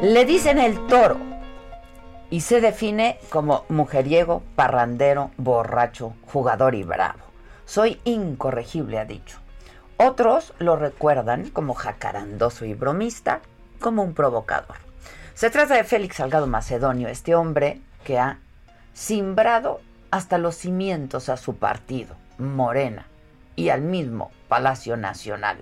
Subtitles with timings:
[0.00, 1.16] Le dicen el toro
[2.30, 7.18] y se define como mujeriego, parrandero, borracho, jugador y bravo.
[7.64, 9.38] Soy incorregible, ha dicho.
[9.96, 13.40] Otros lo recuerdan como jacarandoso y bromista,
[13.80, 14.76] como un provocador.
[15.34, 18.38] Se trata de Félix Salgado Macedonio, este hombre que ha
[18.92, 19.80] simbrado
[20.12, 23.08] hasta los cimientos a su partido, Morena,
[23.56, 25.58] y al mismo Palacio Nacional,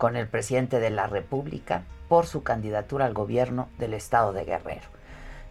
[0.00, 4.88] con el presidente de la República, por su candidatura al gobierno del estado de Guerrero.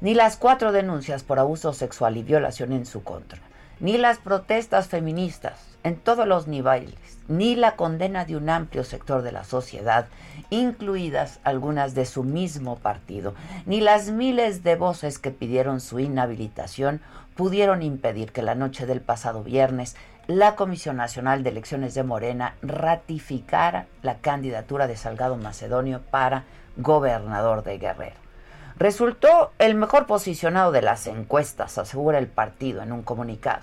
[0.00, 3.40] Ni las cuatro denuncias por abuso sexual y violación en su contra,
[3.78, 6.94] ni las protestas feministas en todos los niveles,
[7.28, 10.06] ni la condena de un amplio sector de la sociedad,
[10.48, 13.34] incluidas algunas de su mismo partido,
[13.66, 17.02] ni las miles de voces que pidieron su inhabilitación
[17.36, 19.94] pudieron impedir que la noche del pasado viernes
[20.28, 26.44] la Comisión Nacional de Elecciones de Morena ratificara la candidatura de Salgado Macedonio para
[26.76, 28.16] gobernador de Guerrero.
[28.76, 33.62] Resultó el mejor posicionado de las encuestas, asegura el partido en un comunicado.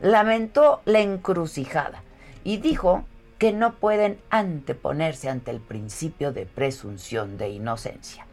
[0.00, 2.04] Lamentó la encrucijada
[2.44, 3.04] y dijo
[3.38, 8.24] que no pueden anteponerse ante el principio de presunción de inocencia.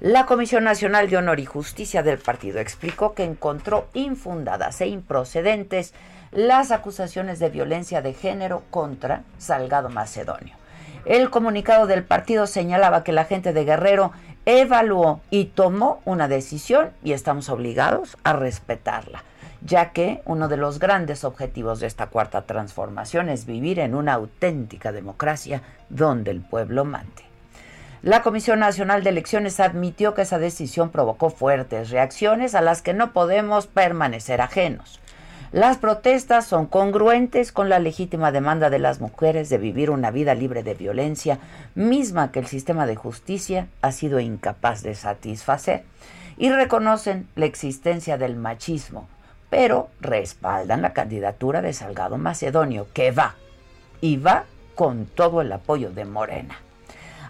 [0.00, 5.92] La Comisión Nacional de Honor y Justicia del partido explicó que encontró infundadas e improcedentes
[6.32, 10.56] las acusaciones de violencia de género contra Salgado Macedonio.
[11.04, 14.12] El comunicado del partido señalaba que la gente de Guerrero
[14.46, 19.24] evaluó y tomó una decisión y estamos obligados a respetarla,
[19.60, 24.14] ya que uno de los grandes objetivos de esta cuarta transformación es vivir en una
[24.14, 27.24] auténtica democracia donde el pueblo mande.
[28.02, 32.94] La Comisión Nacional de Elecciones admitió que esa decisión provocó fuertes reacciones a las que
[32.94, 35.01] no podemos permanecer ajenos.
[35.52, 40.34] Las protestas son congruentes con la legítima demanda de las mujeres de vivir una vida
[40.34, 41.40] libre de violencia,
[41.74, 45.84] misma que el sistema de justicia ha sido incapaz de satisfacer,
[46.38, 49.08] y reconocen la existencia del machismo,
[49.50, 53.34] pero respaldan la candidatura de Salgado Macedonio, que va,
[54.00, 56.56] y va con todo el apoyo de Morena.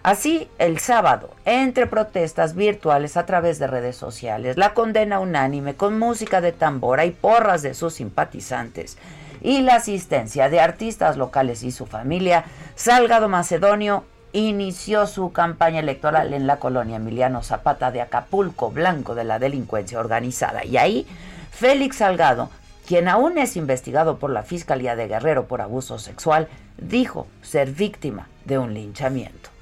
[0.03, 5.97] Así, el sábado, entre protestas virtuales a través de redes sociales, la condena unánime con
[5.97, 8.97] música de tambora y porras de sus simpatizantes
[9.41, 12.43] y la asistencia de artistas locales y su familia,
[12.75, 14.03] Salgado Macedonio
[14.33, 20.01] inició su campaña electoral en la colonia Emiliano Zapata de Acapulco, blanco de la delincuencia
[20.01, 20.65] organizada.
[20.65, 21.07] Y ahí,
[21.51, 22.49] Félix Salgado,
[22.85, 28.27] quien aún es investigado por la Fiscalía de Guerrero por abuso sexual, dijo ser víctima
[28.43, 29.52] de un linchamiento.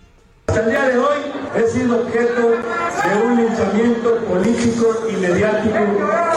[0.52, 1.20] Hasta el día de hoy
[1.56, 5.78] he sido objeto de un linchamiento político y mediático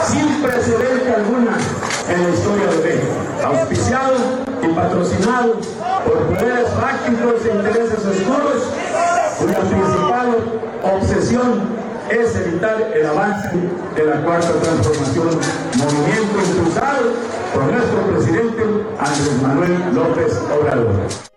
[0.07, 1.57] sin precedente alguna
[2.07, 3.13] en la historia de México,
[3.43, 4.15] auspiciado
[4.63, 5.59] y patrocinado
[6.05, 8.63] por poderes fácticos e intereses oscuros,
[9.37, 10.37] cuya principal
[10.81, 11.63] obsesión
[12.09, 13.49] es evitar el avance
[13.97, 15.27] de la cuarta transformación,
[15.75, 17.11] movimiento impulsado
[17.53, 18.63] por nuestro presidente
[18.97, 21.34] Andrés Manuel López Obrador.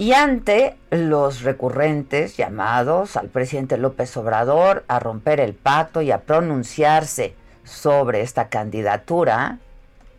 [0.00, 6.22] Y ante los recurrentes llamados al presidente López Obrador a romper el pacto y a
[6.22, 9.58] pronunciarse sobre esta candidatura,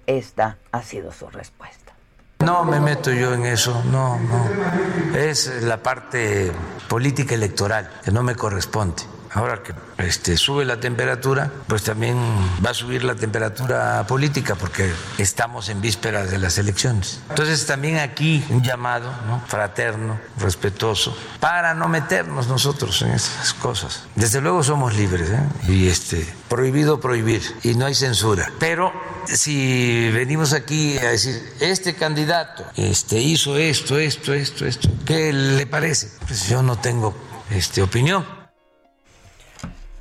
[0.06, 1.94] esta ha sido su respuesta.
[2.42, 5.18] No me meto yo en eso, no, no.
[5.18, 6.52] Es la parte
[6.88, 9.02] política electoral que no me corresponde.
[9.34, 12.18] Ahora que este, sube la temperatura, pues también
[12.64, 17.22] va a subir la temperatura política porque estamos en vísperas de las elecciones.
[17.30, 19.10] Entonces también aquí un llamado
[19.48, 24.04] fraterno, respetuoso, para no meternos nosotros en esas cosas.
[24.16, 25.44] Desde luego somos libres ¿eh?
[25.70, 28.52] y este, prohibido prohibir y no hay censura.
[28.60, 28.92] Pero
[29.28, 35.66] si venimos aquí a decir, este candidato este, hizo esto, esto, esto, esto, ¿qué le
[35.68, 36.10] parece?
[36.28, 37.16] Pues yo no tengo
[37.50, 38.41] este, opinión.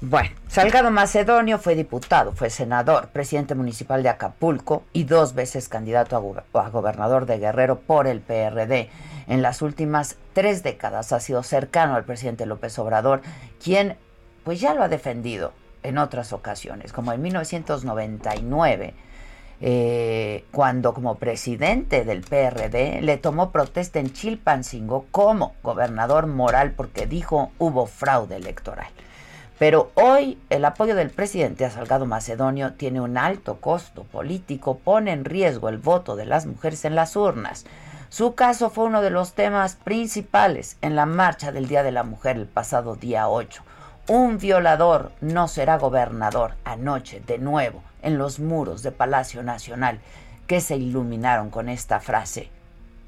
[0.03, 6.17] Bueno, Salgado Macedonio fue diputado, fue senador, presidente municipal de Acapulco y dos veces candidato
[6.55, 8.89] a, gobernador de Guerrero por el PRD.
[9.27, 13.21] En las últimas tres décadas ha sido cercano al presidente López Obrador,
[13.63, 13.99] quien
[14.43, 15.53] pues ya lo ha defendido
[15.83, 18.95] en otras ocasiones, como en 1999.
[19.63, 27.07] Eh, cuando como presidente del PRD le tomó protesta en Chilpancingo como gobernador moral porque
[27.07, 28.89] dijo hubo fraude electoral.
[29.61, 35.13] Pero hoy el apoyo del presidente a Salgado Macedonio tiene un alto costo político, pone
[35.13, 37.67] en riesgo el voto de las mujeres en las urnas.
[38.09, 42.05] Su caso fue uno de los temas principales en la marcha del Día de la
[42.05, 43.63] Mujer el pasado día 8.
[44.09, 50.01] Un violador no será gobernador anoche de nuevo en los muros de Palacio Nacional
[50.47, 52.49] que se iluminaron con esta frase,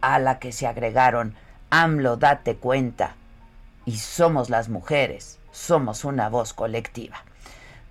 [0.03, 1.35] a la que se agregaron
[1.71, 3.15] AMLO date cuenta
[3.87, 7.25] y somos las mujeres somos una voz colectiva.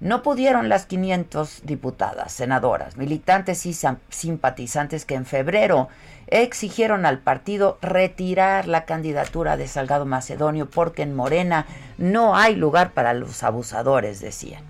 [0.02, 3.78] No pudieron las 500 diputadas, senadoras, militantes y
[4.10, 5.90] simpatizantes que en febrero
[6.26, 11.68] exigieron al partido retirar la candidatura de Salgado Macedonio porque en Morena
[12.00, 14.64] no hay lugar para los abusadores, decían.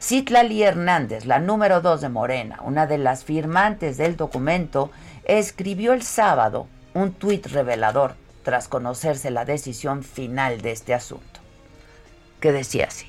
[0.00, 4.92] Citlali Hernández, la número dos de Morena, una de las firmantes del documento,
[5.24, 8.14] escribió el sábado un tuit revelador
[8.44, 11.37] tras conocerse la decisión final de este asunto
[12.40, 13.06] que decía así.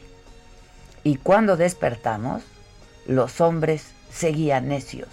[1.03, 2.43] Y cuando despertamos,
[3.05, 5.09] los hombres seguían necios,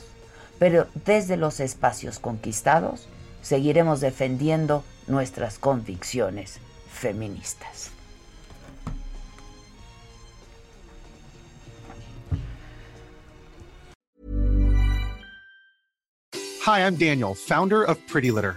[0.58, 3.08] pero desde los espacios conquistados
[3.42, 6.58] seguiremos defendiendo nuestras convicciones
[6.92, 7.90] feministas.
[16.66, 18.56] Hi, I'm Daniel, founder of Pretty Litter.